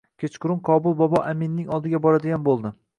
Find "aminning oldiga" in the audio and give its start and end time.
1.35-2.05